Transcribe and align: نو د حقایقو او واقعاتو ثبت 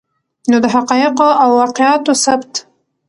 نو 0.49 0.57
د 0.63 0.65
حقایقو 0.73 1.29
او 1.43 1.49
واقعاتو 1.61 2.13
ثبت 2.25 2.53